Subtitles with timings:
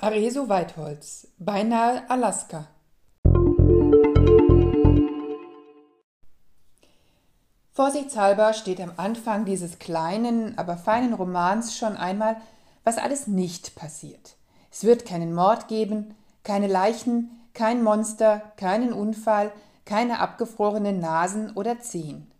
[0.00, 2.68] Areso Weitholz, beinahe Alaska.
[7.72, 12.36] Vorsichtshalber steht am Anfang dieses kleinen, aber feinen Romans schon einmal,
[12.84, 14.36] was alles nicht passiert.
[14.70, 19.50] Es wird keinen Mord geben, keine Leichen, kein Monster, keinen Unfall,
[19.84, 22.30] keine abgefrorenen Nasen oder Zehen.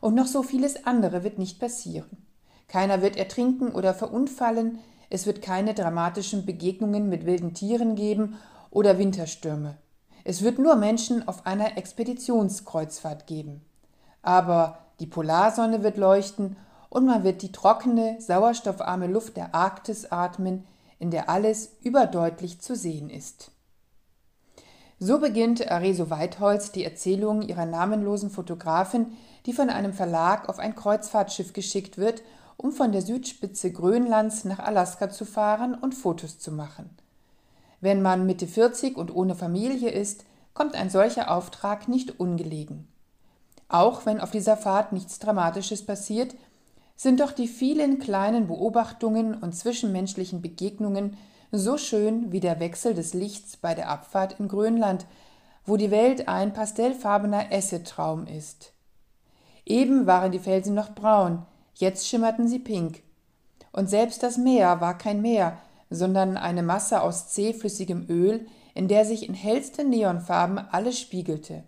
[0.00, 2.26] Und noch so vieles andere wird nicht passieren.
[2.66, 4.80] Keiner wird ertrinken oder verunfallen,
[5.14, 8.36] es wird keine dramatischen Begegnungen mit wilden Tieren geben
[8.70, 9.76] oder Winterstürme.
[10.24, 13.64] Es wird nur Menschen auf einer Expeditionskreuzfahrt geben.
[14.22, 16.56] Aber die Polarsonne wird leuchten
[16.88, 20.66] und man wird die trockene, sauerstoffarme Luft der Arktis atmen,
[20.98, 23.52] in der alles überdeutlich zu sehen ist.
[24.98, 29.12] So beginnt Areso Weitholz die Erzählung ihrer namenlosen Fotografin,
[29.46, 32.22] die von einem Verlag auf ein Kreuzfahrtschiff geschickt wird
[32.64, 36.88] um von der Südspitze Grönlands nach Alaska zu fahren und Fotos zu machen.
[37.82, 42.88] Wenn man Mitte 40 und ohne Familie ist, kommt ein solcher Auftrag nicht ungelegen.
[43.68, 46.34] Auch wenn auf dieser Fahrt nichts Dramatisches passiert,
[46.96, 51.18] sind doch die vielen kleinen Beobachtungen und zwischenmenschlichen Begegnungen
[51.52, 55.04] so schön wie der Wechsel des Lichts bei der Abfahrt in Grönland,
[55.66, 58.72] wo die Welt ein pastellfarbener Essetraum ist.
[59.66, 63.02] Eben waren die Felsen noch braun, Jetzt schimmerten sie pink.
[63.72, 65.58] Und selbst das Meer war kein Meer,
[65.90, 71.64] sondern eine Masse aus zähflüssigem Öl, in der sich in hellsten Neonfarben alles spiegelte.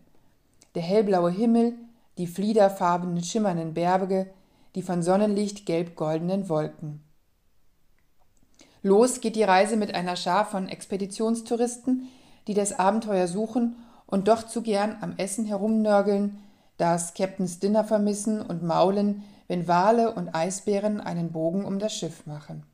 [0.75, 1.75] Der hellblaue Himmel,
[2.19, 4.31] die fliederfarbenen schimmernden Berge,
[4.75, 7.03] die von Sonnenlicht gelb-goldenen Wolken.
[8.83, 12.09] Los geht die Reise mit einer Schar von Expeditionstouristen,
[12.47, 13.77] die das Abenteuer suchen
[14.07, 16.39] und doch zu gern am Essen herumnörgeln,
[16.77, 22.27] das Captains Dinner vermissen und maulen, wenn Wale und Eisbären einen Bogen um das Schiff
[22.27, 22.65] machen.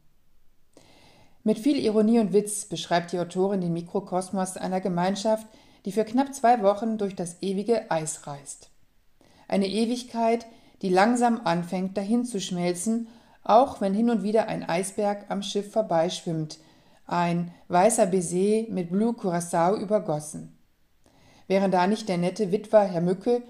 [1.44, 5.46] Mit viel Ironie und Witz beschreibt die Autorin den Mikrokosmos einer Gemeinschaft,
[5.84, 8.70] die für knapp zwei Wochen durch das ewige Eis reist.
[9.48, 10.46] Eine Ewigkeit,
[10.82, 13.08] die langsam anfängt dahin zu schmelzen,
[13.44, 16.58] auch wenn hin und wieder ein Eisberg am Schiff vorbeischwimmt,
[17.06, 20.56] ein weißer Baiser mit Blue Curacao übergossen.
[21.48, 23.42] Wären da nicht der nette Witwer Herr Mücke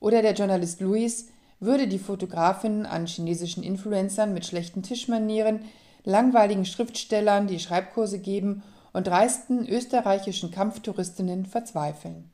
[0.00, 1.28] oder der Journalist Louis,
[1.60, 5.60] würde die Fotografin an chinesischen Influencern mit schlechten Tischmanieren,
[6.04, 12.30] langweiligen Schriftstellern, die Schreibkurse geben und dreisten österreichischen Kampftouristinnen verzweifeln.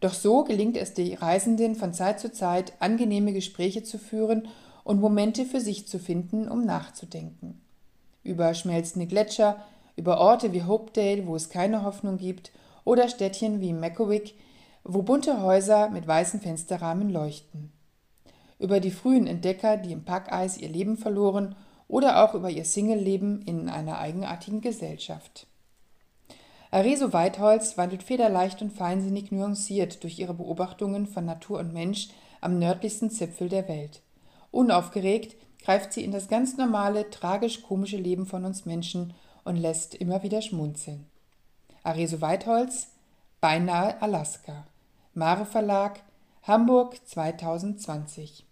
[0.00, 4.48] Doch so gelingt es die Reisenden von Zeit zu Zeit, angenehme Gespräche zu führen
[4.84, 7.60] und Momente für sich zu finden, um nachzudenken.
[8.22, 9.64] Über schmelzende Gletscher,
[9.96, 12.52] über Orte wie Hopedale, wo es keine Hoffnung gibt,
[12.84, 14.34] oder Städtchen wie Mackowick,
[14.88, 17.72] wo bunte Häuser mit weißen Fensterrahmen leuchten
[18.58, 21.54] über die frühen Entdecker, die im Packeis ihr Leben verloren,
[21.88, 25.46] oder auch über ihr Single-Leben in einer eigenartigen Gesellschaft.
[26.72, 32.08] Areso Weitholz wandelt federleicht und feinsinnig nuanciert durch ihre Beobachtungen von Natur und Mensch
[32.40, 34.02] am nördlichsten Zipfel der Welt.
[34.50, 39.14] Unaufgeregt greift sie in das ganz normale, tragisch-komische Leben von uns Menschen
[39.44, 41.06] und lässt immer wieder schmunzeln.
[41.84, 42.88] Areso Weitholz,
[43.40, 44.66] Beinahe Alaska.
[45.18, 46.02] Mare Verlag,
[46.42, 48.46] Hamburg 2020.